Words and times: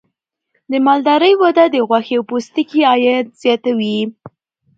د 0.71 0.73
مالدارۍ 0.87 1.33
وده 1.41 1.63
د 1.69 1.75
غوښې 1.87 2.15
او 2.17 2.23
پوستکي 2.29 2.81
عاید 2.89 3.25
زیاتوي. 3.41 3.97